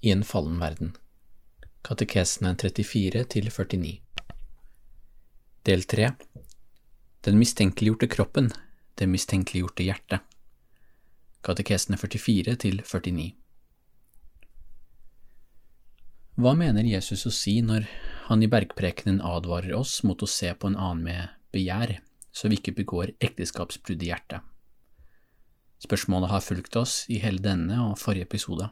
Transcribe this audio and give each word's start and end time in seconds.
i 0.00 0.10
en 0.10 0.24
fallen 0.24 0.58
verden. 0.60 0.94
Katekesene 1.82 2.54
34 2.56 3.24
til 3.34 3.50
49. 3.50 4.00
Del 5.68 5.84
3 5.84 6.10
Den 7.24 7.38
mistenkeliggjorte 7.40 8.08
kroppen, 8.08 8.48
det 8.96 9.08
mistenkeliggjorte 9.08 9.84
hjertet. 9.84 10.24
Katekesene 11.44 11.96
44 12.00 12.56
til 12.64 12.80
49. 12.84 13.30
Hva 16.40 16.54
mener 16.56 16.86
Jesus 16.88 17.26
å 17.28 17.32
si 17.34 17.58
når 17.60 17.84
han 18.30 18.40
i 18.40 18.48
bergprekenen 18.48 19.20
advarer 19.20 19.74
oss 19.76 19.98
mot 20.08 20.22
å 20.22 20.28
se 20.28 20.54
på 20.56 20.70
en 20.70 20.78
annen 20.78 21.04
med 21.04 21.34
begjær, 21.52 21.98
så 22.32 22.48
vi 22.48 22.56
ikke 22.56 22.78
begår 22.78 23.12
ekteskapsbrudd 23.20 24.00
i 24.06 24.12
hjertet? 24.12 24.40
Spørsmålet 25.84 26.32
har 26.32 26.44
fulgt 26.44 26.76
oss 26.76 27.02
i 27.12 27.20
hele 27.20 27.40
denne 27.44 27.76
og 27.84 27.98
forrige 28.00 28.28
episode. 28.28 28.68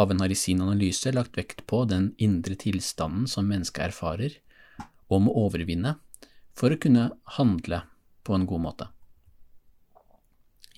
Paven 0.00 0.20
har 0.20 0.32
i 0.32 0.34
sin 0.34 0.62
analyse 0.64 1.10
lagt 1.12 1.34
vekt 1.36 1.66
på 1.68 1.82
den 1.84 2.14
indre 2.16 2.54
tilstanden 2.56 3.26
som 3.28 3.44
mennesket 3.50 3.90
erfarer 3.90 4.38
og 5.12 5.26
må 5.26 5.34
overvinne 5.36 5.98
for 6.56 6.72
å 6.72 6.78
kunne 6.80 7.02
handle 7.36 7.82
på 8.24 8.32
en 8.32 8.46
god 8.48 8.62
måte. 8.64 8.86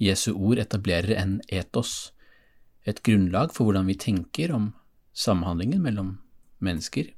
Jesu 0.03 0.33
ord 0.33 0.59
etablerer 0.59 1.15
en 1.21 1.37
etos, 1.47 2.11
et 2.83 2.99
grunnlag 3.07 3.55
for 3.55 3.69
hvordan 3.69 3.87
vi 3.87 3.95
tenker 4.09 4.51
om 4.57 4.73
samhandlingen 5.15 5.85
mellom 5.85 6.17
mennesker. 6.59 7.13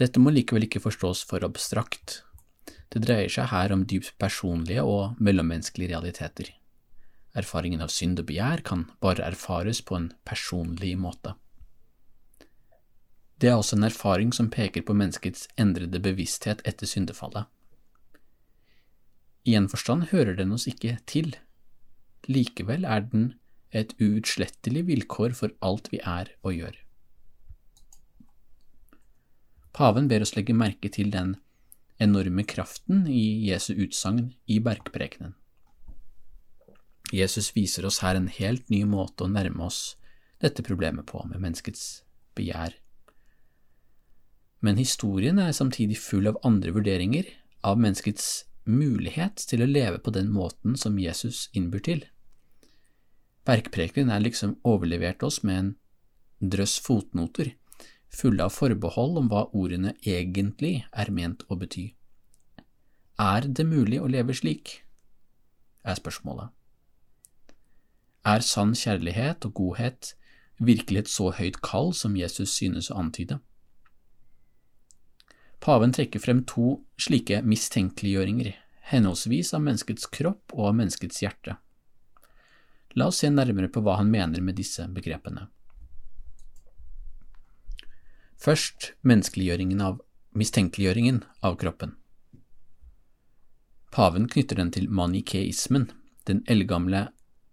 Dette 0.00 0.24
må 0.24 0.32
likevel 0.32 0.64
ikke 0.64 0.80
forstås 0.86 1.20
for 1.28 1.44
abstrakt. 1.44 2.22
Det 2.88 3.04
dreier 3.04 3.28
seg 3.28 3.52
her 3.52 3.76
om 3.76 3.84
dypt 3.84 4.16
personlige 4.16 4.88
og 4.88 5.20
mellommenneskelige 5.20 5.92
realiteter. 5.92 6.54
Erfaringen 7.36 7.82
av 7.84 7.92
synd 7.94 8.18
og 8.22 8.26
begjær 8.30 8.64
kan 8.66 8.88
bare 9.02 9.22
erfares 9.26 9.80
på 9.86 9.96
en 9.96 10.10
personlig 10.26 10.96
måte. 10.98 11.36
Det 13.40 13.48
er 13.48 13.56
også 13.56 13.78
en 13.78 13.86
erfaring 13.86 14.34
som 14.36 14.50
peker 14.52 14.84
på 14.84 14.96
menneskets 14.96 15.46
endrede 15.56 16.02
bevissthet 16.02 16.60
etter 16.68 16.90
syndefallet. 16.90 17.46
I 19.48 19.54
en 19.56 19.70
forstand 19.72 20.10
hører 20.10 20.36
den 20.36 20.52
oss 20.52 20.66
ikke 20.68 20.98
til, 21.08 21.32
likevel 22.28 22.84
er 22.84 23.06
den 23.08 23.30
et 23.70 23.94
uutslettelig 24.02 24.82
vilkår 24.90 25.32
for 25.38 25.54
alt 25.64 25.88
vi 25.92 26.02
er 26.04 26.34
og 26.42 26.58
gjør. 26.58 26.76
Paven 29.72 30.10
ber 30.10 30.26
oss 30.26 30.34
legge 30.36 30.52
merke 30.52 30.90
til 30.92 31.12
den 31.14 31.36
enorme 32.02 32.44
kraften 32.44 33.06
i 33.08 33.46
Jesu 33.48 33.72
utsagn 33.78 34.32
i 34.50 34.58
bergprekenen. 34.60 35.36
Jesus 37.12 37.50
viser 37.56 37.86
oss 37.86 38.00
her 38.04 38.14
en 38.14 38.28
helt 38.30 38.68
ny 38.70 38.84
måte 38.86 39.26
å 39.26 39.32
nærme 39.32 39.66
oss 39.66 39.96
dette 40.40 40.62
problemet 40.64 41.08
på, 41.10 41.22
med 41.26 41.42
menneskets 41.42 42.02
begjær. 42.38 42.76
Men 44.60 44.78
historien 44.78 45.40
er 45.40 45.56
samtidig 45.56 45.98
full 45.98 46.28
av 46.30 46.38
andre 46.46 46.72
vurderinger 46.76 47.28
av 47.66 47.80
menneskets 47.80 48.46
mulighet 48.68 49.40
til 49.50 49.64
å 49.64 49.68
leve 49.68 50.00
på 50.04 50.12
den 50.14 50.30
måten 50.32 50.76
som 50.78 50.98
Jesus 51.00 51.48
innbyr 51.56 51.84
til. 51.84 52.02
Bergprekenen 53.48 54.12
er 54.12 54.22
liksom 54.22 54.58
overlevert 54.68 55.24
oss 55.26 55.40
med 55.42 55.58
en 55.58 55.72
drøss 56.52 56.76
fotnoter, 56.84 57.54
fulle 58.12 58.44
av 58.44 58.52
forbehold 58.54 59.18
om 59.20 59.32
hva 59.32 59.46
ordene 59.56 59.94
egentlig 60.04 60.84
er 60.92 61.12
ment 61.14 61.44
å 61.48 61.56
bety. 61.58 61.90
Er 63.20 63.48
det 63.48 63.66
mulig 63.68 64.00
å 64.00 64.08
leve 64.08 64.36
slik? 64.36 64.80
er 65.80 65.96
spørsmålet. 65.96 66.52
Er 68.26 68.42
sann 68.44 68.74
kjærlighet 68.76 69.46
og 69.48 69.54
godhet 69.56 70.14
virkelig 70.60 71.04
et 71.04 71.08
så 71.08 71.30
høyt 71.32 71.60
kall 71.64 71.94
som 71.96 72.18
Jesus 72.18 72.52
synes 72.52 72.90
å 72.90 72.98
antyde? 73.00 73.38
Paven 75.60 75.92
trekker 75.92 76.20
frem 76.20 76.42
to 76.48 76.80
slike 77.00 77.42
mistenkeliggjøringer, 77.44 78.54
henholdsvis 78.92 79.52
av 79.56 79.64
menneskets 79.64 80.08
kropp 80.12 80.54
og 80.56 80.70
av 80.70 80.76
menneskets 80.78 81.20
hjerte. 81.20 81.56
La 82.96 83.08
oss 83.08 83.20
se 83.22 83.30
nærmere 83.30 83.70
på 83.72 83.82
hva 83.84 83.98
han 84.00 84.10
mener 84.10 84.42
med 84.44 84.56
disse 84.58 84.86
begrepene. 84.90 85.46
Først 88.40 88.94
menneskeliggjøringen 89.04 89.82
av 89.84 90.00
mistenkeliggjøringen 90.32 91.22
av 91.44 91.58
kroppen. 91.60 91.94
Paven 93.92 94.28
knytter 94.30 94.56
den 94.56 94.70
til 94.72 94.88
manikeismen, 94.88 95.90
den 96.24 96.44
eldgamle 96.48 97.08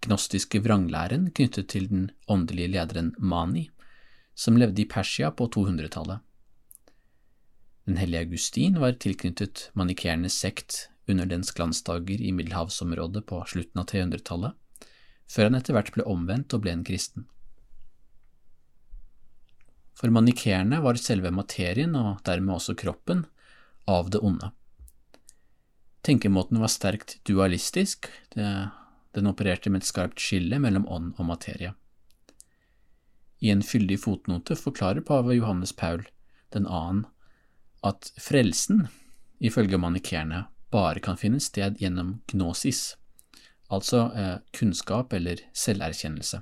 gnostiske 0.07 0.61
vranglæren 0.63 1.29
knyttet 1.35 1.69
til 1.73 1.89
den 1.91 2.09
åndelige 2.31 2.71
lederen 2.73 3.13
Mani, 3.19 3.67
som 4.37 4.57
levde 4.57 4.81
i 4.83 4.89
Persia 4.89 5.31
på 5.31 5.49
200-tallet. 5.53 6.23
Den 7.87 7.97
hellige 7.97 8.25
Augustin 8.25 8.79
var 8.81 8.97
tilknyttet 8.99 9.69
manikeernes 9.79 10.35
sekt 10.41 10.87
under 11.07 11.27
dens 11.29 11.53
glansdager 11.55 12.19
i 12.19 12.33
middelhavsområdet 12.35 13.23
på 13.29 13.39
slutten 13.47 13.81
av 13.81 13.87
300-tallet, 13.91 14.57
før 15.31 15.49
han 15.49 15.59
etter 15.59 15.75
hvert 15.75 15.93
ble 15.95 16.05
omvendt 16.07 16.55
og 16.55 16.65
ble 16.65 16.75
en 16.75 16.85
kristen. 16.87 17.27
For 19.97 20.13
manikeerne 20.13 20.81
var 20.83 20.99
selve 21.01 21.31
materien, 21.33 21.95
og 21.97 22.19
dermed 22.27 22.59
også 22.59 22.75
kroppen, 22.77 23.25
av 23.87 24.11
det 24.11 24.19
onde. 24.19 24.51
Tenkemåten 26.03 26.59
var 26.61 26.71
sterkt 26.71 27.17
dualistisk, 27.27 28.11
det, 28.35 28.45
den 29.17 29.29
opererte 29.29 29.71
med 29.73 29.83
et 29.83 29.89
skarpt 29.89 30.21
skille 30.21 30.59
mellom 30.61 30.85
ånd 30.87 31.13
og 31.17 31.29
materie. 31.31 31.73
I 33.41 33.51
en 33.53 33.63
fyldig 33.65 33.99
fotnote 34.01 34.57
forklarer 34.57 35.05
pave 35.05 35.35
Johannes 35.37 35.73
Paul 35.73 36.05
den 36.55 36.67
annen 36.67 37.05
at 37.85 38.11
frelsen, 38.19 38.87
ifølge 39.39 39.77
manikeerne, 39.77 40.45
bare 40.73 41.01
kan 41.03 41.19
finne 41.19 41.39
sted 41.43 41.77
gjennom 41.81 42.17
gnosis, 42.31 42.97
altså 43.71 44.07
eh, 44.15 44.37
kunnskap 44.57 45.13
eller 45.13 45.43
selverkjennelse. 45.55 46.41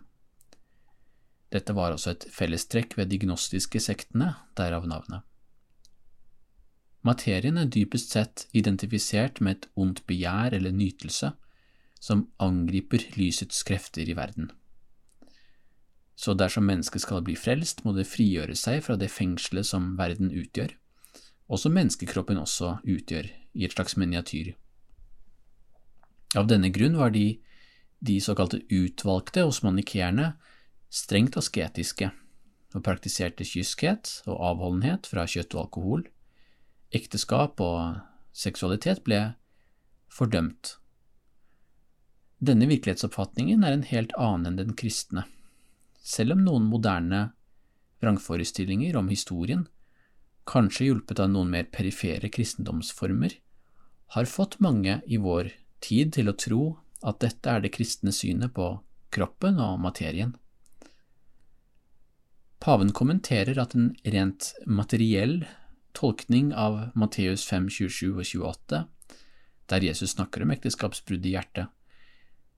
Dette 1.53 1.75
var 1.77 1.93
også 1.93 2.15
et 2.15 2.27
fellestrekk 2.33 2.95
ved 2.97 3.11
de 3.11 3.19
gnostiske 3.21 3.79
sektene, 3.83 4.33
derav 4.57 4.87
navnet. 4.89 5.23
Materien 7.05 7.59
er 7.61 7.69
dypest 7.69 8.15
sett 8.15 8.47
identifisert 8.57 9.41
med 9.41 9.59
et 9.59 9.67
ondt 9.77 10.01
begjær 10.09 10.55
eller 10.57 10.73
nytelse 10.73 11.35
som 12.05 12.27
angriper 12.37 13.01
lysets 13.17 13.63
krefter 13.65 14.05
i 14.09 14.13
verden. 14.17 14.51
Så 16.15 16.35
dersom 16.37 16.67
mennesket 16.69 17.03
skal 17.03 17.23
bli 17.25 17.35
frelst, 17.35 17.81
må 17.83 17.95
det 17.95 18.07
frigjøre 18.07 18.55
seg 18.55 18.83
fra 18.85 18.95
det 18.99 19.09
fengselet 19.11 19.67
som 19.67 19.95
verden 19.99 20.29
utgjør, 20.31 20.75
og 21.49 21.59
som 21.59 21.73
menneskekroppen 21.75 22.39
også 22.39 22.77
utgjør 22.85 23.31
i 23.55 23.65
et 23.65 23.73
slags 23.73 23.97
miniatyr. 23.99 24.53
Av 26.35 26.47
denne 26.51 26.69
grunn 26.75 26.97
var 26.99 27.11
de, 27.15 27.39
de 27.99 28.19
såkalte 28.21 28.61
utvalgte 28.69 29.45
hos 29.47 29.63
manikeerne 29.65 30.33
strengt 30.93 31.37
asketiske 31.39 32.11
og 32.75 32.83
praktiserte 32.85 33.47
kyskhet 33.47 34.19
og 34.27 34.39
avholdenhet 34.51 35.07
fra 35.09 35.25
kjøtt 35.27 35.55
og 35.55 35.65
alkohol. 35.65 36.07
Ekteskap 36.95 37.61
og 37.63 38.01
seksualitet 38.35 39.03
ble 39.07 39.21
fordømt. 40.11 40.75
Denne 42.39 42.67
virkelighetsoppfatningen 42.67 43.63
er 43.63 43.75
en 43.75 43.87
helt 43.87 44.13
annen 44.19 44.51
enn 44.51 44.59
den 44.59 44.75
kristne. 44.77 45.23
Selv 46.03 46.35
om 46.35 46.43
noen 46.45 46.67
moderne 46.69 47.29
vrangforestillinger 48.03 48.97
om 48.99 49.09
historien, 49.09 49.65
kanskje 50.45 50.89
hjulpet 50.89 51.21
av 51.23 51.31
noen 51.31 51.49
mer 51.53 51.69
perifere 51.73 52.29
kristendomsformer, 52.29 53.37
har 54.13 54.29
fått 54.29 54.59
mange 54.59 54.99
i 55.07 55.17
vår 55.17 55.51
tid 55.81 56.13
til 56.13 56.29
å 56.29 56.37
tro 56.37 56.63
at 57.05 57.21
dette 57.23 57.49
er 57.49 57.63
det 57.63 57.73
kristne 57.73 58.13
synet 58.13 58.53
på 58.53 58.67
kroppen 59.15 59.59
og 59.61 59.79
materien. 59.81 60.35
Paven 62.59 62.91
kommenterer 62.97 63.57
at 63.61 63.75
en 63.77 63.91
rent 64.05 64.51
materiell 64.65 65.43
tolkning 65.95 66.51
av 66.53 66.91
Matteus 66.97 67.45
5, 67.47 67.69
27 67.69 68.11
og 68.11 68.23
28, 68.25 68.83
der 69.71 69.85
Jesus 69.85 70.15
snakker 70.15 70.43
om 70.43 70.53
ekteskapsbrudd 70.53 71.25
i 71.25 71.35
hjertet, 71.35 71.71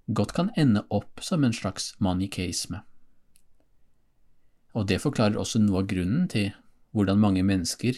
godt 0.07 0.33
kan 0.33 0.51
ende 0.56 0.86
opp 0.89 1.19
som 1.21 1.44
en 1.44 1.54
slags 1.54 1.95
manikeisme. 2.00 2.83
og 4.77 4.86
det 4.88 5.01
forklarer 5.01 5.39
også 5.42 5.59
noe 5.59 5.81
av 5.81 5.88
grunnen 5.89 6.27
til 6.30 6.51
hvordan 6.94 7.19
mange 7.19 7.44
mennesker 7.44 7.98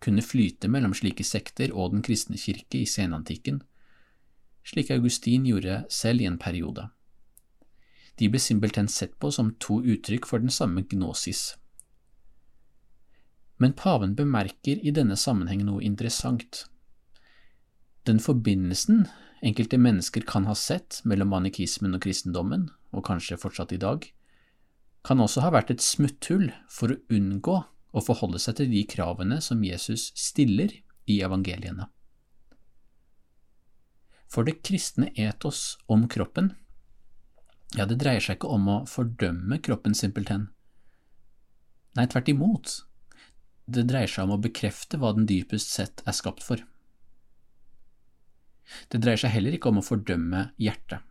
kunne 0.00 0.22
flyte 0.22 0.68
mellom 0.70 0.94
slike 0.94 1.24
sekter 1.26 1.72
og 1.74 1.92
den 1.92 2.04
kristne 2.06 2.38
kirke 2.38 2.80
i 2.80 2.86
senantikken, 2.86 3.60
slik 4.64 4.92
Augustin 4.94 5.44
gjorde 5.48 5.84
selv 5.90 6.22
i 6.22 6.28
en 6.30 6.38
periode. 6.38 6.86
De 8.18 8.28
ble 8.28 8.40
simpelthen 8.42 8.88
sett 8.88 9.16
på 9.18 9.30
som 9.34 9.54
to 9.58 9.80
uttrykk 9.80 10.28
for 10.28 10.38
den 10.38 10.52
samme 10.54 10.84
gnosis. 10.88 11.56
Men 13.58 13.74
paven 13.76 14.14
bemerker 14.16 14.80
i 14.80 14.92
denne 14.96 15.16
sammenheng 15.20 15.64
noe 15.66 15.84
interessant. 15.84 16.64
Den 18.08 18.20
forbindelsen 18.22 19.04
enkelte 19.42 19.78
mennesker 19.78 20.24
kan 20.26 20.46
ha 20.48 20.54
sett 20.54 21.00
mellom 21.04 21.32
manikismen 21.32 21.96
og 21.96 22.04
kristendommen, 22.04 22.68
og 22.92 23.06
kanskje 23.06 23.38
fortsatt 23.40 23.72
i 23.76 23.80
dag, 23.80 24.06
kan 25.06 25.20
også 25.20 25.44
ha 25.44 25.52
vært 25.54 25.72
et 25.72 25.84
smutthull 25.84 26.50
for 26.68 26.92
å 26.92 27.00
unngå 27.12 27.56
å 27.90 28.02
forholde 28.04 28.40
seg 28.42 28.58
til 28.58 28.70
de 28.72 28.84
kravene 28.88 29.40
som 29.44 29.64
Jesus 29.64 30.10
stiller 30.18 30.74
i 31.10 31.20
evangeliene. 31.24 31.88
For 34.30 34.46
det 34.46 34.60
kristne 34.66 35.10
etos 35.18 35.78
om 35.90 36.06
kroppen, 36.08 36.52
ja, 37.74 37.86
det 37.86 38.00
dreier 38.02 38.22
seg 38.22 38.38
ikke 38.38 38.50
om 38.50 38.68
å 38.70 38.76
fordømme 38.90 39.60
kroppen 39.62 39.94
simpelthen. 39.94 40.48
Nei, 41.98 42.06
tvert 42.10 42.30
imot, 42.30 42.74
det 43.70 43.86
dreier 43.90 44.10
seg 44.10 44.26
om 44.26 44.36
å 44.36 44.42
bekrefte 44.42 44.98
hva 44.98 45.12
den 45.16 45.26
dypest 45.30 45.72
sett 45.74 46.04
er 46.06 46.14
skapt 46.14 46.44
for. 46.46 46.62
Det 48.88 49.00
dreier 49.02 49.20
seg 49.20 49.34
heller 49.34 49.56
ikke 49.56 49.70
om 49.72 49.80
å 49.80 49.86
fordømme 49.86 50.50
hjertet. 50.60 51.02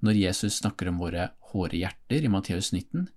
Når 0.00 0.16
Jesus 0.16 0.60
snakker 0.62 0.88
om 0.88 1.00
våre 1.02 1.30
hårde 1.52 1.76
hjerter 1.76 2.24
i 2.24 2.30
Matteus 2.32 2.70
19, 2.72 3.08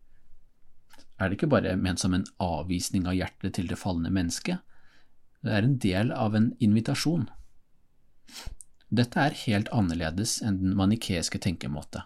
er 1.20 1.30
det 1.30 1.38
ikke 1.38 1.52
bare 1.54 1.78
ment 1.80 2.02
som 2.02 2.16
en 2.16 2.26
avvisning 2.44 3.06
av 3.08 3.16
hjertet 3.16 3.56
til 3.56 3.70
det 3.70 3.80
falne 3.80 4.12
mennesket, 4.12 4.60
det 5.44 5.52
er 5.52 5.68
en 5.68 5.78
del 5.80 6.12
av 6.16 6.36
en 6.36 6.52
invitasjon. 6.64 7.28
Dette 8.94 9.20
er 9.20 9.40
helt 9.46 9.72
annerledes 9.76 10.38
enn 10.46 10.60
den 10.62 10.76
manikeiske 10.80 11.40
tenkemåte, 11.44 12.04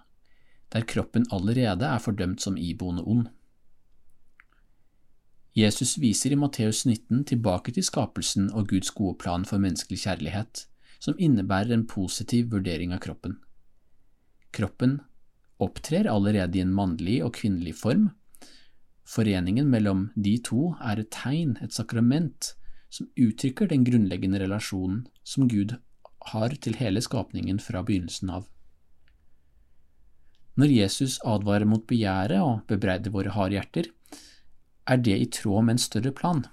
der 0.74 0.88
kroppen 0.90 1.28
allerede 1.34 1.90
er 1.90 2.04
fordømt 2.04 2.44
som 2.44 2.58
iboende 2.58 3.04
ond. 3.06 3.28
Jesus 5.58 5.96
viser 5.98 6.34
i 6.34 6.38
Matteus 6.38 6.84
19 6.86 7.24
tilbake 7.32 7.74
til 7.74 7.86
skapelsen 7.86 8.52
og 8.54 8.70
Guds 8.70 8.92
gode 8.94 9.18
plan 9.24 9.46
for 9.46 9.62
menneskelig 9.62 10.04
kjærlighet, 10.04 10.68
som 11.00 11.18
innebærer 11.20 11.74
en 11.74 11.88
positiv 11.88 12.52
vurdering 12.54 12.94
av 12.94 13.02
kroppen. 13.04 13.38
Kroppen 14.52 15.00
opptrer 15.62 16.10
allerede 16.10 16.58
i 16.58 16.64
en 16.64 16.74
mannlig 16.74 17.20
og 17.26 17.36
kvinnelig 17.38 17.76
form. 17.82 18.10
Foreningen 19.08 19.70
mellom 19.72 20.10
de 20.16 20.38
to 20.44 20.74
er 20.84 21.02
et 21.02 21.12
tegn, 21.14 21.58
et 21.62 21.74
sakrament, 21.74 22.54
som 22.90 23.10
uttrykker 23.20 23.70
den 23.72 23.84
grunnleggende 23.88 24.40
relasjonen 24.42 25.06
som 25.28 25.48
Gud 25.52 25.76
har 26.32 26.56
til 26.64 26.78
hele 26.80 27.02
skapningen 27.04 27.60
fra 27.64 27.84
begynnelsen 27.86 28.32
av. 28.34 28.48
Når 30.58 30.74
Jesus 30.74 31.20
advarer 31.28 31.70
mot 31.70 31.84
begjæret 31.88 32.42
og 32.42 32.64
bebreider 32.70 33.14
våre 33.14 33.34
harde 33.36 33.60
hjerter, 33.60 33.90
er 34.88 35.02
det 35.04 35.18
i 35.20 35.28
tråd 35.30 35.68
med 35.68 35.76
en 35.76 35.84
større 35.84 36.14
plan, 36.16 36.46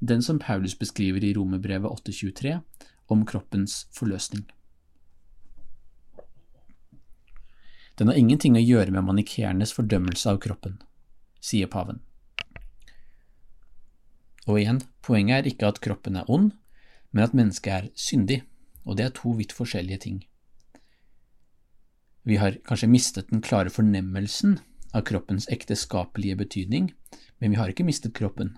den 0.00 0.22
som 0.22 0.38
Paulus 0.38 0.76
beskriver 0.78 1.24
i 1.24 1.34
Romerbrevet 1.36 1.90
823, 1.90 2.60
om 3.14 3.24
kroppens 3.28 3.84
forløsning. 3.94 4.44
Den 7.98 8.10
har 8.10 8.18
ingenting 8.18 8.58
å 8.58 8.62
gjøre 8.62 8.90
med 8.90 9.06
manikeernes 9.06 9.72
fordømmelse 9.76 10.32
av 10.32 10.40
kroppen, 10.42 10.80
sier 11.38 11.70
paven. 11.70 12.00
Og 14.44 14.58
igjen, 14.60 14.82
poenget 15.06 15.38
er 15.38 15.50
ikke 15.52 15.70
at 15.70 15.80
kroppen 15.84 16.18
er 16.18 16.28
ond, 16.28 16.50
men 17.14 17.24
at 17.24 17.36
mennesket 17.38 17.72
er 17.72 17.90
syndig, 17.94 18.42
og 18.84 18.98
det 18.98 19.06
er 19.06 19.14
to 19.16 19.32
vidt 19.38 19.54
forskjellige 19.54 20.02
ting. 20.04 20.18
Vi 22.24 22.40
har 22.40 22.58
kanskje 22.66 22.90
mistet 22.90 23.30
den 23.30 23.44
klare 23.44 23.70
fornemmelsen 23.72 24.58
av 24.96 25.04
kroppens 25.08 25.46
ekteskapelige 25.52 26.38
betydning, 26.40 26.90
men 27.38 27.52
vi 27.52 27.58
har 27.60 27.70
ikke 27.70 27.86
mistet 27.86 28.16
kroppen. 28.16 28.56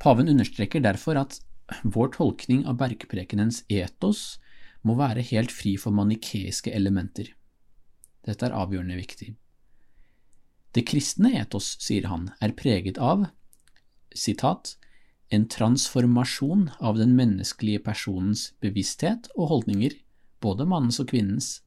Paven 0.00 0.28
understreker 0.28 0.82
derfor 0.84 1.20
at 1.20 1.38
vår 1.82 2.12
tolkning 2.16 2.64
av 2.68 2.78
bergprekenens 2.80 3.62
etos 3.72 4.38
må 4.84 4.96
være 4.98 5.24
helt 5.30 5.52
fri 5.52 5.76
for 5.80 5.96
manikeiske 5.96 6.72
elementer. 6.76 7.30
Dette 8.24 8.46
er 8.46 8.56
avgjørende 8.56 8.98
viktig. 8.98 9.34
Det 10.74 10.84
kristne 10.88 11.30
etos, 11.38 11.76
sier 11.80 12.08
han, 12.10 12.32
er 12.42 12.56
preget 12.58 12.98
av 12.98 13.28
sitat, 14.14 14.74
en 15.32 15.46
transformasjon 15.50 16.68
av 16.84 16.98
den 16.98 17.14
menneskelige 17.16 17.82
personens 17.86 18.50
bevissthet 18.62 19.30
og 19.34 19.48
holdninger, 19.52 19.94
både 20.44 20.66
mannens 20.68 21.00
og 21.00 21.08
kvinnens, 21.14 21.62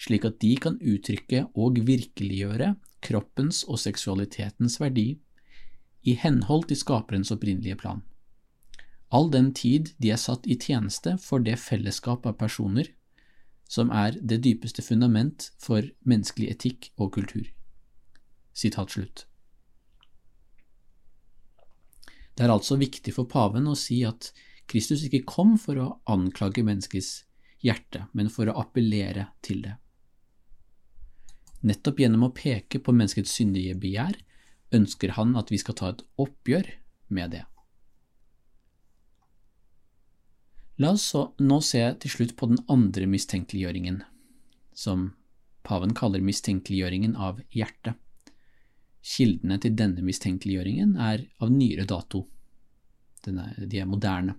slik 0.00 0.26
at 0.28 0.40
de 0.42 0.56
kan 0.60 0.80
uttrykke 0.82 1.46
og 1.54 1.78
virkeliggjøre 1.86 2.74
kroppens 3.06 3.62
og 3.70 3.78
seksualitetens 3.80 4.80
verdi 4.82 5.08
i 6.02 6.16
henhold 6.18 6.66
til 6.68 6.80
skaperens 6.80 7.32
opprinnelige 7.32 7.78
plan 7.80 8.02
all 9.14 9.30
den 9.30 9.52
tid 9.54 9.92
de 10.02 10.10
er 10.14 10.20
satt 10.20 10.46
i 10.46 10.56
tjeneste 10.58 11.16
for 11.22 11.42
det 11.42 11.58
fellesskap 11.62 12.26
av 12.26 12.38
personer 12.40 12.90
som 13.68 13.90
er 13.90 14.18
det 14.22 14.42
dypeste 14.44 14.82
fundament 14.82 15.50
for 15.62 15.86
menneskelig 16.06 16.50
etikk 16.54 16.90
og 16.96 17.12
kultur. 17.18 17.46
Sitat 18.54 18.94
slutt. 18.94 19.24
Det 22.36 22.44
er 22.44 22.52
altså 22.52 22.76
viktig 22.78 23.14
for 23.16 23.28
paven 23.30 23.66
å 23.66 23.78
si 23.78 24.02
at 24.06 24.30
Kristus 24.68 25.06
ikke 25.06 25.24
kom 25.26 25.56
for 25.58 25.78
å 25.80 25.88
anklage 26.10 26.64
menneskets 26.66 27.24
hjerte, 27.64 28.06
men 28.12 28.28
for 28.30 28.50
å 28.50 28.58
appellere 28.60 29.30
til 29.46 29.62
det. 29.64 29.76
Nettopp 31.66 32.02
gjennom 32.02 32.26
å 32.28 32.34
peke 32.36 32.78
på 32.82 32.94
menneskets 32.94 33.32
syndige 33.38 33.74
begjær 33.80 34.18
ønsker 34.76 35.14
han 35.16 35.34
at 35.38 35.50
vi 35.50 35.58
skal 35.62 35.78
ta 35.78 35.90
et 35.94 36.02
oppgjør 36.20 36.68
med 37.16 37.32
det. 37.34 37.44
La 40.78 40.92
oss 40.92 41.14
nå 41.40 41.60
se 41.64 41.80
til 42.02 42.12
slutt 42.12 42.34
på 42.36 42.50
den 42.50 42.58
andre 42.68 43.06
mistenkeliggjøringen, 43.08 44.02
som 44.76 45.12
paven 45.64 45.94
kaller 45.96 46.20
mistenkeliggjøringen 46.20 47.16
av 47.16 47.40
hjertet. 47.50 47.96
Kildene 49.06 49.56
til 49.62 49.76
denne 49.78 50.02
mistenkeliggjøringen 50.04 50.96
er 51.00 51.24
av 51.40 51.52
nyere 51.52 51.86
dato. 51.86 52.26
de 53.26 53.78
er 53.78 53.86
moderne. 53.86 54.36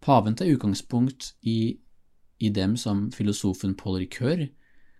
Paven 0.00 0.36
tar 0.36 0.46
utgangspunkt 0.46 1.34
i, 1.42 1.78
i 2.38 2.48
dem 2.50 2.76
som 2.76 3.10
filosofen 3.10 3.74
Paul 3.74 3.98
Ricoeur 3.98 4.46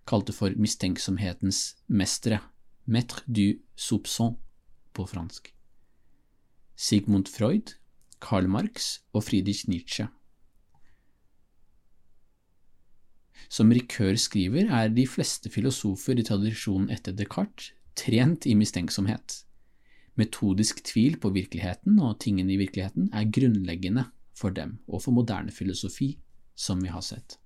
kalte 0.07 0.33
for 0.33 0.51
mistenksomhetens 0.55 1.77
mestere, 1.87 2.41
maître 2.87 3.21
du 3.27 3.59
soupçon 3.75 4.35
på 4.93 5.05
fransk. 5.05 5.53
Sigmund 6.75 7.27
Freud 7.27 7.75
Karl 8.19 8.47
Marx 8.49 8.99
og 9.13 9.23
Friedrich 9.27 9.67
Nietzsche. 9.69 10.07
Som 13.49 13.71
Rikør 13.71 14.17
skriver, 14.19 14.67
er 14.73 14.89
de 14.91 15.05
fleste 15.07 15.49
filosofer 15.49 16.19
i 16.19 16.25
tradisjonen 16.27 16.89
etter 16.91 17.15
Descartes 17.15 17.71
trent 17.97 18.45
i 18.45 18.55
mistenksomhet. 18.57 19.43
Metodisk 20.17 20.83
tvil 20.85 21.17
på 21.21 21.31
virkeligheten 21.33 21.99
og 22.03 22.19
tingene 22.23 22.55
i 22.55 22.59
virkeligheten 22.59 23.11
er 23.13 23.29
grunnleggende 23.29 24.07
for 24.37 24.53
dem 24.53 24.77
og 24.87 25.03
for 25.05 25.15
moderne 25.15 25.53
filosofi, 25.53 26.17
som 26.57 26.81
vi 26.83 26.91
har 26.91 27.05
sett. 27.05 27.37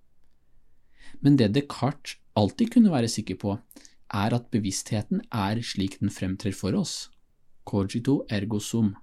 Men 1.19 1.37
det 1.37 1.53
Descartes 1.55 2.17
alltid 2.35 2.73
kunne 2.73 2.91
være 2.91 3.11
sikker 3.11 3.37
på, 3.39 3.57
er 4.11 4.35
at 4.35 4.49
bevisstheten 4.51 5.23
er 5.31 5.61
slik 5.63 5.99
den 5.99 6.11
fremtrer 6.11 6.55
for 6.55 6.75
oss, 6.75 7.11
cogito 7.67 8.21
ergo 8.29 8.59
sum. 8.59 8.95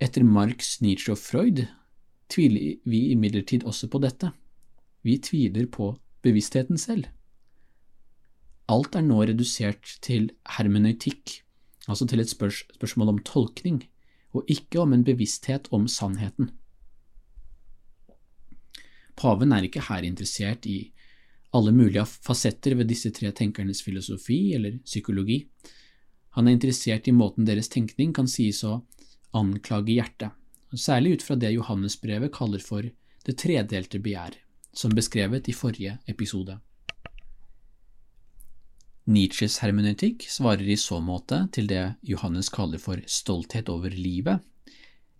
Etter 0.00 0.24
Marx, 0.24 0.78
Nietzsche 0.80 1.12
og 1.12 1.20
Freud 1.20 1.66
tviler 2.32 2.78
vi 2.88 3.10
imidlertid 3.12 3.66
også 3.68 3.88
på 3.92 4.00
dette. 4.00 4.30
Vi 5.04 5.18
tviler 5.20 5.66
på 5.68 5.92
bevisstheten 6.24 6.80
selv. 6.80 7.10
Alt 8.70 8.96
er 8.96 9.04
nå 9.04 9.18
redusert 9.26 9.98
til 10.04 10.30
hermenøytikk, 10.56 11.40
altså 11.88 12.06
til 12.08 12.22
et 12.22 12.30
spørs 12.30 12.62
spørsmål 12.78 13.12
om 13.16 13.20
tolkning, 13.26 13.82
og 14.32 14.46
ikke 14.48 14.80
om 14.80 14.94
en 14.94 15.04
bevissthet 15.04 15.68
om 15.74 15.88
sannheten. 15.90 16.52
Paven 19.20 19.52
er 19.52 19.66
ikke 19.66 19.84
her 19.90 20.06
interessert 20.06 20.64
i 20.70 20.92
alle 21.52 21.72
mulige 21.74 22.06
fasetter 22.06 22.76
ved 22.78 22.88
disse 22.88 23.10
tre 23.10 23.32
tenkernes 23.36 23.82
filosofi 23.82 24.54
eller 24.54 24.78
psykologi. 24.86 25.42
Han 26.38 26.46
er 26.46 26.56
interessert 26.56 27.08
i 27.10 27.16
måten 27.16 27.44
deres 27.44 27.68
tenkning 27.68 28.14
kan 28.14 28.30
sies 28.30 28.62
å 28.64 28.78
anklage 29.36 29.94
hjertet, 29.94 30.32
særlig 30.74 31.18
ut 31.18 31.26
fra 31.26 31.36
det 31.38 31.52
Johannesbrevet 31.54 32.32
kaller 32.34 32.62
for 32.62 32.86
det 33.26 33.36
tredelte 33.38 34.00
begjær, 34.02 34.36
som 34.72 34.94
beskrevet 34.94 35.48
i 35.50 35.54
forrige 35.54 35.98
episode. 36.10 36.58
Nietzsches 39.10 39.58
hermeneutikk 39.64 40.26
svarer 40.30 40.68
i 40.70 40.76
så 40.78 41.00
måte 41.02 41.42
til 41.54 41.66
det 41.70 41.96
Johannes 42.06 42.50
kaller 42.52 42.78
for 42.78 43.00
stolthet 43.10 43.70
over 43.72 43.90
livet, 43.90 44.44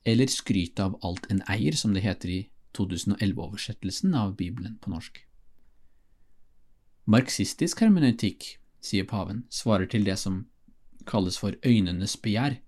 eller 0.07 0.31
skryt 0.31 0.81
av 0.81 0.95
alt 1.05 1.27
en 1.33 1.43
eier, 1.51 1.77
som 1.77 1.95
det 1.95 2.05
heter 2.05 2.31
i 2.31 2.41
2011-oversettelsen 2.77 4.15
av 4.15 4.37
Bibelen 4.39 4.79
på 4.81 4.93
norsk. 4.93 5.19
Marxistisk 7.11 7.83
hermeneutikk, 7.83 8.47
sier 8.81 9.09
paven, 9.09 9.43
svarer 9.51 9.91
til 9.91 10.07
det 10.07 10.17
som 10.21 10.45
kalles 11.09 11.41
for 11.41 11.57
øynenes 11.67 12.15
begjær, 12.23 12.61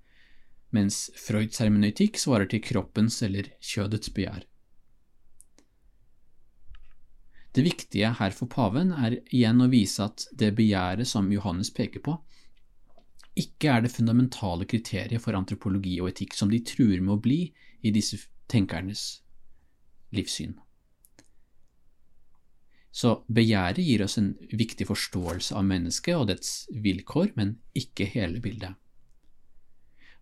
mens 0.73 1.05
Freuds 1.19 1.61
hermeneutikk 1.62 2.19
svarer 2.21 2.49
til 2.50 2.62
kroppens 2.64 3.21
eller 3.26 3.50
kjødets 3.61 4.12
begjær. 4.17 4.47
Det 7.52 7.64
viktige 7.67 8.14
her 8.17 8.33
for 8.33 8.49
paven 8.49 8.95
er 8.97 9.19
igjen 9.29 9.61
å 9.61 9.69
vise 9.73 10.07
at 10.07 10.25
det 10.33 10.55
begjæret 10.57 11.09
som 11.09 11.29
Johannes 11.33 11.69
peker 11.76 12.00
på, 12.05 12.17
ikke 13.37 13.69
er 13.73 13.85
det 13.85 13.93
fundamentale 13.93 14.67
kriteriet 14.69 15.21
for 15.25 15.37
antropologi 15.37 15.99
og 16.00 16.11
etikk 16.12 16.37
som 16.37 16.50
de 16.52 16.61
truer 16.64 17.00
med 17.00 17.14
å 17.17 17.21
bli 17.21 17.43
i 17.81 17.93
disse 17.93 18.19
tenkernes 18.52 19.23
livssyn. 20.17 20.55
Så 22.93 23.23
begjæret 23.33 23.81
gir 23.81 24.05
oss 24.05 24.19
en 24.21 24.35
viktig 24.52 24.85
forståelse 24.88 25.57
av 25.57 25.64
mennesket 25.64 26.17
og 26.17 26.26
dets 26.29 26.67
vilkår, 26.69 27.33
men 27.41 27.57
ikke 27.73 28.05
hele 28.12 28.43
bildet. 28.45 28.76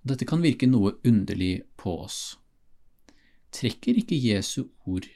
Dette 0.00 0.24
kan 0.24 0.40
virke 0.40 0.68
noe 0.68 0.94
underlig 1.04 1.60
på 1.76 1.92
oss. 2.06 2.38
Trekker 3.52 3.98
ikke 4.00 4.16
Jesu 4.16 4.70
ord 4.88 5.08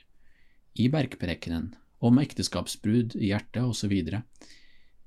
i 0.75 0.89
bergprekenen 0.93 1.71
om 2.05 2.19
ekteskapsbrudd, 2.21 3.15
hjerte 3.17 3.63
osv. 3.65 3.95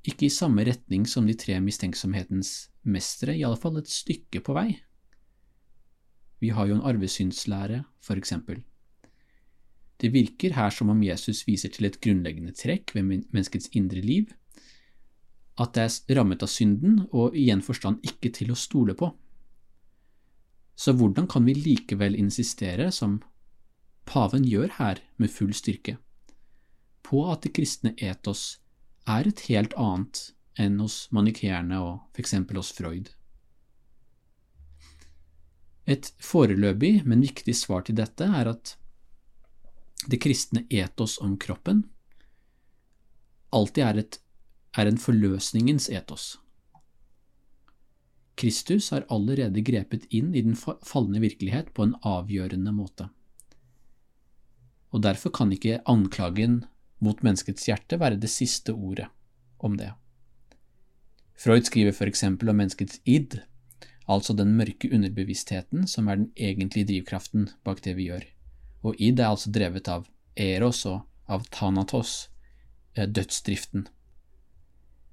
Ikke 0.07 0.25
i 0.25 0.33
samme 0.33 0.65
retning 0.65 1.05
som 1.09 1.27
de 1.27 1.35
tre 1.37 1.59
mistenksomhetens 1.61 2.71
mestere, 2.87 3.35
fall 3.59 3.77
et 3.81 3.91
stykke 3.91 4.41
på 4.41 4.55
vei. 4.57 4.79
Vi 6.41 6.49
har 6.53 6.69
jo 6.69 6.77
en 6.77 6.85
arvesynslære, 6.85 7.83
for 8.01 8.17
eksempel. 8.17 8.63
Det 9.97 10.13
virker 10.13 10.53
her 10.53 10.73
som 10.73 10.89
om 10.93 11.03
Jesus 11.03 11.43
viser 11.47 11.73
til 11.73 11.89
et 11.89 11.99
grunnleggende 12.01 12.53
trekk 12.53 12.93
ved 12.95 13.05
menneskets 13.09 13.69
indre 13.73 14.01
liv, 14.01 14.29
at 15.57 15.73
det 15.73 15.85
er 15.85 16.19
rammet 16.19 16.43
av 16.45 16.51
synden 16.53 17.07
og 17.09 17.35
i 17.35 17.49
en 17.49 17.65
forstand 17.65 18.03
ikke 18.05 18.29
til 18.33 18.53
å 18.53 18.57
stole 18.57 18.93
på. 18.97 19.09
Så 20.77 20.93
hvordan 20.93 21.27
kan 21.27 21.45
vi 21.47 21.55
likevel 21.57 22.15
insistere, 22.15 22.91
som 22.91 23.19
paven 24.05 24.45
gjør 24.45 24.75
her 24.77 25.01
med 25.17 25.33
full 25.33 25.53
styrke, 25.57 25.97
på 27.01 27.23
at 27.31 27.43
det 27.43 27.55
kristne 27.57 27.95
etos 27.97 28.59
er 29.07 29.27
et 29.27 29.45
helt 29.49 29.73
annet 29.79 30.21
enn 30.59 30.79
hos 30.81 31.07
manikeerne 31.13 31.79
og 31.81 32.21
eksempel 32.21 32.59
hos 32.61 32.71
Freud. 32.77 33.09
Et 35.87 36.09
foreløpig, 36.19 37.01
men 37.07 37.23
viktig 37.23 37.55
svar 37.55 37.85
til 37.87 37.97
dette 37.97 38.27
er 38.27 38.51
at 38.51 38.75
det 40.11 40.19
kristne 40.21 40.65
etos 40.69 41.17
om 41.23 41.37
kroppen 41.41 41.85
alltid 43.55 43.83
er, 43.83 44.01
et, 44.03 44.19
er 44.77 44.89
en 44.89 44.99
forløsningens 44.99 45.89
etos. 45.89 46.35
Kristus 48.37 48.91
har 48.93 49.07
allerede 49.09 49.63
grepet 49.65 50.05
inn 50.13 50.33
i 50.35 50.43
den 50.45 50.55
falne 50.57 51.21
virkelighet 51.23 51.73
på 51.73 51.87
en 51.87 51.95
avgjørende 52.05 52.73
måte. 52.75 53.09
Og 54.93 55.01
derfor 55.03 55.33
kan 55.33 55.51
ikke 55.53 55.81
anklagen 55.89 56.61
mot 57.03 57.23
menneskets 57.25 57.67
hjerte 57.67 57.99
være 58.01 58.19
det 58.21 58.29
siste 58.29 58.73
ordet 58.73 59.09
om 59.57 59.77
det. 59.77 59.91
Freud 61.37 61.67
skriver 61.67 62.07
eksempel 62.07 62.49
om 62.49 62.57
menneskets 62.57 63.01
id, 63.05 63.39
altså 64.07 64.33
den 64.33 64.55
mørke 64.57 64.89
underbevisstheten 64.93 65.85
som 65.89 66.07
er 66.07 66.21
den 66.21 66.31
egentlige 66.35 66.87
drivkraften 66.93 67.49
bak 67.65 67.83
det 67.85 67.97
vi 67.97 68.09
gjør, 68.09 68.23
og 68.81 68.97
id 68.97 69.19
er 69.19 69.29
altså 69.29 69.51
drevet 69.53 69.89
av 69.89 70.07
eros 70.37 70.85
og 70.85 71.03
av 71.27 71.45
thanatos, 71.51 72.29
eh, 72.95 73.05
dødsdriften. 73.05 73.87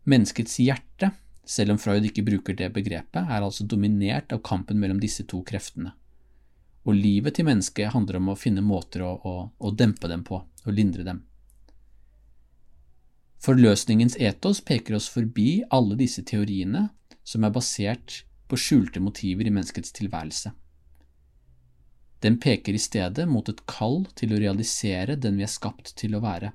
Menneskets 0.05 0.57
hjerte, 0.61 1.11
selv 1.45 1.75
om 1.75 1.79
Freud 1.79 2.05
ikke 2.09 2.25
bruker 2.25 2.57
det 2.57 2.71
begrepet, 2.73 3.23
er 3.29 3.43
altså 3.43 3.67
dominert 3.69 4.33
av 4.33 4.43
kampen 4.47 4.81
mellom 4.81 5.01
disse 5.03 5.27
to 5.29 5.43
kreftene. 5.47 5.93
Og 6.85 6.97
livet 6.97 7.37
til 7.37 7.49
mennesket 7.49 7.93
handler 7.95 8.19
om 8.21 8.33
å 8.33 8.39
finne 8.39 8.65
måter 8.65 9.05
å, 9.05 9.15
å, 9.17 9.35
å 9.57 9.73
dempe 9.73 10.09
dem 10.09 10.25
på, 10.25 10.41
og 10.41 10.77
lindre 10.77 11.05
dem. 11.07 11.23
Forløsningens 13.45 14.17
etos 14.17 14.63
peker 14.65 14.97
oss 14.97 15.11
forbi 15.13 15.63
alle 15.73 15.99
disse 16.01 16.23
teoriene 16.25 16.89
som 17.25 17.45
er 17.45 17.53
basert 17.53 18.23
på 18.49 18.57
skjulte 18.61 19.03
motiver 19.05 19.49
i 19.49 19.53
menneskets 19.53 19.93
tilværelse. 19.97 20.53
Den 22.25 22.39
peker 22.41 22.73
i 22.73 22.81
stedet 22.81 23.27
mot 23.29 23.49
et 23.53 23.61
kall 23.69 24.07
til 24.17 24.33
å 24.33 24.41
realisere 24.41 25.19
den 25.21 25.37
vi 25.37 25.45
er 25.45 25.53
skapt 25.53 25.93
til 26.01 26.17
å 26.17 26.23
være, 26.25 26.55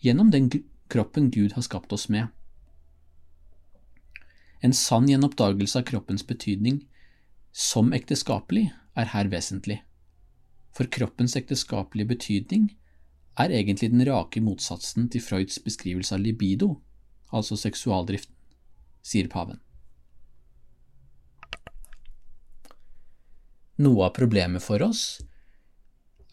gjennom 0.00 0.30
den 0.32 0.48
kroppen 0.88 1.28
Gud 1.34 1.52
har 1.58 1.66
skapt 1.66 1.92
oss 1.92 2.06
med. 2.08 2.32
En 4.60 4.74
sann 4.74 5.06
gjenoppdagelse 5.08 5.78
av 5.78 5.86
kroppens 5.86 6.26
betydning 6.26 6.80
som 7.52 7.92
ekteskapelig 7.94 8.68
er 8.98 9.12
her 9.12 9.30
vesentlig, 9.30 9.78
for 10.74 10.90
kroppens 10.90 11.36
ekteskapelige 11.38 12.10
betydning 12.14 12.66
er 13.38 13.54
egentlig 13.54 13.92
den 13.92 14.04
rake 14.08 14.42
motsatsen 14.42 15.06
til 15.12 15.22
Freuds 15.22 15.60
beskrivelse 15.62 16.16
av 16.16 16.24
libido, 16.24 16.72
altså 17.30 17.56
seksualdriften, 17.56 18.34
sier 19.02 19.30
paven. 19.30 19.60
Noe 23.78 24.08
av 24.08 24.14
problemet 24.16 24.64
for 24.64 24.82
oss 24.82 25.20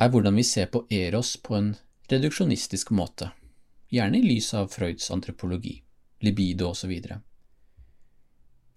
er 0.01 0.09
hvordan 0.09 0.35
vi 0.39 0.43
ser 0.43 0.71
på 0.73 0.81
Eros 0.89 1.35
på 1.37 1.53
en 1.59 1.75
reduksjonistisk 2.09 2.89
måte, 2.97 3.29
gjerne 3.93 4.17
i 4.17 4.25
lys 4.25 4.49
av 4.57 4.71
Freuds 4.73 5.11
antropologi, 5.13 5.77
libido 6.25 6.71
osv. 6.73 6.95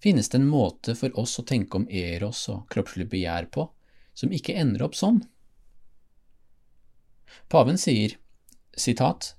Finnes 0.03 0.29
det 0.31 0.39
en 0.39 0.49
måte 0.49 0.95
for 0.95 1.15
oss 1.19 1.39
å 1.41 1.47
tenke 1.47 1.81
om 1.81 1.89
Eros 1.91 2.45
og 2.53 2.69
kroppslig 2.71 3.09
begjær 3.11 3.51
på 3.55 3.67
som 4.15 4.33
ikke 4.35 4.55
ender 4.59 4.85
opp 4.87 4.95
sånn? 4.99 5.23
Paven 7.49 7.79
sier, 7.79 8.15
sitat, 8.77 9.35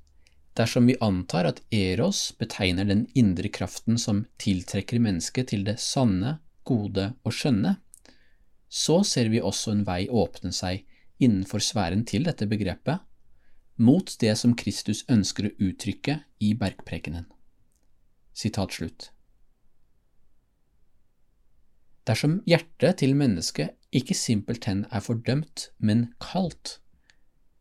Dersom 0.59 0.85
vi 0.85 0.95
antar 0.99 1.45
at 1.47 1.61
eros 1.71 2.33
betegner 2.37 2.83
den 2.85 3.05
indre 3.15 3.47
kraften 3.47 3.95
som 3.97 4.25
tiltrekker 4.43 4.99
mennesket 4.99 5.53
til 5.53 5.61
det 5.63 5.77
sanne, 5.79 6.39
gode 6.67 7.13
og 7.23 7.31
skjønne, 7.33 7.77
så 8.67 8.99
ser 9.07 9.29
vi 9.31 9.39
også 9.39 9.71
en 9.71 9.85
vei 9.87 10.01
åpne 10.11 10.51
seg 10.53 10.83
innenfor 11.23 11.63
sfæren 11.63 12.03
til 12.03 12.27
dette 12.27 12.47
begrepet, 12.49 12.99
mot 13.79 14.11
det 14.19 14.35
som 14.35 14.57
Kristus 14.59 15.05
ønsker 15.07 15.47
å 15.47 15.53
uttrykke 15.69 16.17
i 16.43 16.51
bergprekenen. 16.59 17.29
Sitat 18.35 18.75
slutt. 18.75 19.09
Dersom 22.09 22.39
hjertet 22.49 23.03
til 23.03 23.11
mennesket 23.13 23.75
ikke 23.93 24.15
simpelthen 24.17 24.85
er 24.89 25.03
fordømt, 25.05 25.67
men 25.77 26.07
kaldt, 26.17 26.79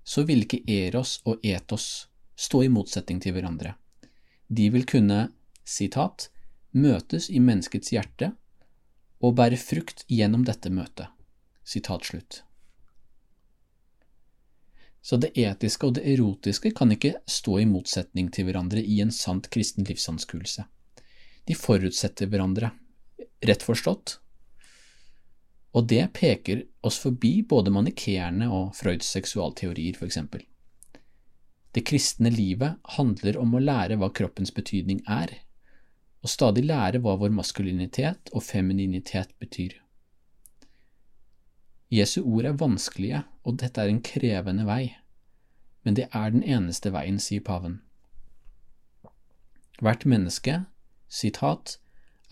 så 0.08 0.22
vil 0.24 0.46
ikke 0.46 0.62
eros 0.64 1.18
og 1.28 1.42
etos 1.44 2.06
stå 2.38 2.62
i 2.64 2.70
motsetning 2.72 3.20
til 3.20 3.34
hverandre. 3.36 3.74
De 4.48 4.70
vil 4.72 4.86
kunne, 4.88 5.26
sitat, 5.68 6.30
møtes 6.72 7.28
i 7.28 7.42
menneskets 7.44 7.92
hjerte 7.92 8.30
og 9.20 9.34
bære 9.36 9.58
frukt 9.60 10.06
gjennom 10.08 10.46
dette 10.48 10.72
møtet. 10.72 11.10
Sitat 11.68 12.08
slutt. 12.08 12.38
Så 15.04 15.18
det 15.20 15.34
etiske 15.36 15.90
og 15.90 15.98
det 15.98 16.06
erotiske 16.14 16.72
kan 16.76 16.92
ikke 16.94 17.18
stå 17.28 17.58
i 17.60 17.68
motsetning 17.68 18.32
til 18.32 18.48
hverandre 18.48 18.80
i 18.80 19.02
en 19.04 19.12
sant 19.12 19.50
kristen 19.52 19.84
livsanskuelse. 19.88 20.64
De 21.48 21.56
forutsetter 21.56 22.28
hverandre, 22.32 22.72
rett 23.44 23.64
forstått, 23.64 24.18
og 25.78 25.87
det 25.87 26.08
peker 26.16 26.64
oss 26.82 26.99
forbi 26.99 27.37
både 27.47 27.70
manikeerne 27.70 28.49
og 28.50 28.73
Freuds 28.75 29.06
seksualteorier, 29.14 29.94
for 29.94 30.08
eksempel. 30.08 30.42
Det 31.70 31.85
kristne 31.87 32.32
livet 32.35 32.80
handler 32.97 33.38
om 33.38 33.54
å 33.54 33.62
lære 33.62 33.99
hva 34.00 34.08
kroppens 34.11 34.50
betydning 34.54 35.04
er, 35.06 35.37
og 36.25 36.32
stadig 36.32 36.64
lære 36.66 36.99
hva 37.04 37.14
vår 37.20 37.30
maskulinitet 37.37 38.32
og 38.32 38.42
femininitet 38.42 39.37
betyr. 39.38 39.76
Jesu 41.94 42.25
ord 42.25 42.49
er 42.50 42.58
vanskelige, 42.58 43.23
og 43.47 43.61
dette 43.62 43.80
er 43.80 43.92
en 43.92 44.02
krevende 44.02 44.66
vei, 44.66 44.97
men 45.87 45.94
det 45.94 46.08
er 46.11 46.35
den 46.35 46.42
eneste 46.42 46.90
veien, 46.92 47.23
sier 47.23 47.44
paven. 47.44 47.78
Hvert 49.78 50.02
menneske, 50.11 50.64
sitat, 51.06 51.78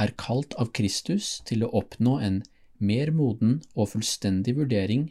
er 0.02 0.12
kalt 0.18 0.58
av 0.58 0.74
Kristus 0.76 1.36
til 1.46 1.62
å 1.62 1.70
oppnå 1.78 2.18
en 2.18 2.42
mer 2.80 3.12
moden 3.14 3.60
og 3.74 3.92
fullstendig 3.94 4.56
vurdering 4.56 5.08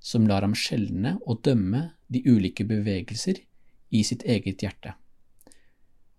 som 0.00 0.26
lar 0.26 0.42
ham 0.46 0.56
skjelne 0.56 1.18
og 1.26 1.42
dømme 1.44 1.90
de 2.08 2.22
ulike 2.26 2.64
bevegelser 2.64 3.42
i 3.90 4.02
sitt 4.06 4.24
eget 4.24 4.64
hjerte. 4.64 4.94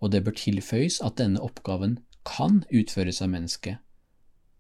og 0.02 0.10
det 0.12 0.24
bør 0.26 0.34
tilføyes 0.34 0.98
at 1.06 1.20
denne 1.22 1.42
oppgaven 1.46 2.00
kan 2.26 2.64
utføres 2.74 3.22
av 3.22 3.30
mennesket, 3.30 3.78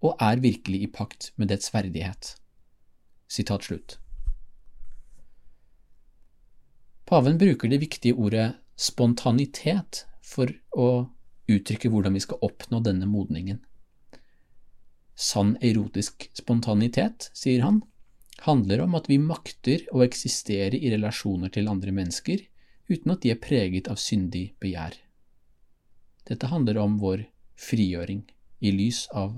og 0.01 0.21
er 0.21 0.41
virkelig 0.41 0.83
i 0.85 0.89
pakt 0.89 1.31
med 1.35 1.49
dets 1.49 1.73
verdighet. 1.73 2.35
Sitat 3.27 3.65
slutt. 3.65 3.97
Paven 7.09 7.37
bruker 7.41 7.69
det 7.69 7.81
viktige 7.81 8.15
ordet 8.15 8.53
spontanitet 8.77 10.05
for 10.23 10.53
å 10.71 11.09
uttrykke 11.51 11.89
hvordan 11.91 12.15
vi 12.15 12.23
skal 12.23 12.39
oppnå 12.45 12.79
denne 12.85 13.09
modningen. 13.09 13.59
Sann 15.21 15.53
erotisk 15.61 16.31
spontanitet, 16.33 17.29
sier 17.37 17.61
han, 17.61 17.83
handler 18.41 18.81
om 18.81 18.95
at 18.97 19.05
vi 19.09 19.19
makter 19.21 19.83
å 19.93 20.01
eksistere 20.01 20.79
i 20.79 20.89
relasjoner 20.89 21.51
til 21.53 21.69
andre 21.69 21.93
mennesker 21.93 22.41
uten 22.89 23.13
at 23.13 23.21
de 23.21 23.29
er 23.33 23.41
preget 23.43 23.89
av 23.91 24.01
syndig 24.01 24.55
begjær. 24.63 24.95
Dette 26.25 26.49
handler 26.49 26.79
om 26.81 26.97
vår 27.01 27.27
frigjøring 27.53 28.23
i 28.65 28.73
lys 28.73 29.05
av 29.13 29.37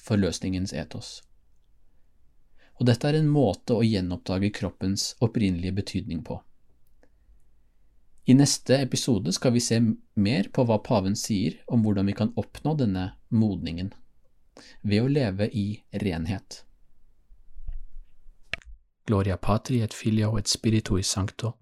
forløsningens 0.00 0.76
etos. 0.76 1.22
Og 2.80 2.86
dette 2.88 3.08
er 3.08 3.18
en 3.18 3.32
måte 3.32 3.76
å 3.76 3.84
gjenoppdage 3.84 4.52
kroppens 4.56 5.14
opprinnelige 5.24 5.76
betydning 5.80 6.20
på. 6.24 6.38
I 8.28 8.36
neste 8.36 8.76
episode 8.84 9.32
skal 9.32 9.56
vi 9.56 9.64
se 9.64 9.80
mer 9.80 10.52
på 10.52 10.64
hva 10.68 10.76
paven 10.84 11.16
sier 11.16 11.56
om 11.72 11.82
hvordan 11.84 12.08
vi 12.12 12.16
kan 12.20 12.32
oppnå 12.40 12.76
denne 12.78 13.10
modningen, 13.32 13.90
ved 14.82 15.02
å 15.02 15.08
leve 15.08 15.48
i 15.52 15.82
renhet. 16.02 16.64
Gloria 19.06 19.36
patri 19.36 19.80
et 19.82 19.94
filio 19.94 20.36
et 20.38 20.48
spiritu 20.48 20.98
i 20.98 21.02
sancto, 21.02 21.56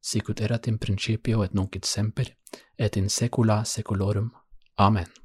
sicut 0.00 0.40
erat 0.40 0.68
in 0.68 0.78
principio 0.78 1.42
et 1.44 1.54
nunc 1.54 1.76
et 1.76 1.84
semper, 1.84 2.30
et 2.78 2.96
in 2.96 3.10
secula 3.10 3.62
secolorum. 3.64 4.32
Amen. 4.78 5.23